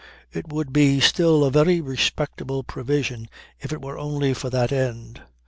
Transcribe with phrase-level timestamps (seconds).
[0.33, 5.21] It would be still a very respectable provision if it were only for that end.